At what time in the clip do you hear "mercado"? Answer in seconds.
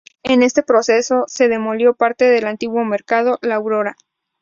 2.83-3.37